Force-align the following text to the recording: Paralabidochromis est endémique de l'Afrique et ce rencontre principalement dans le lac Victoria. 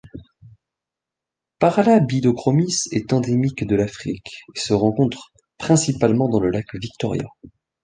Paralabidochromis 1.59 2.75
est 2.91 3.13
endémique 3.13 3.67
de 3.67 3.75
l'Afrique 3.75 4.41
et 4.55 4.59
ce 4.59 4.73
rencontre 4.73 5.31
principalement 5.59 6.27
dans 6.27 6.39
le 6.39 6.49
lac 6.49 6.65
Victoria. 6.73 7.27